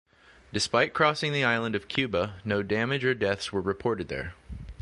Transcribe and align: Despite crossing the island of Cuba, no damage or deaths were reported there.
Despite 0.51 0.95
crossing 0.95 1.31
the 1.31 1.43
island 1.43 1.75
of 1.75 1.87
Cuba, 1.87 2.41
no 2.43 2.63
damage 2.63 3.05
or 3.05 3.13
deaths 3.13 3.53
were 3.53 3.61
reported 3.61 4.07
there. 4.07 4.33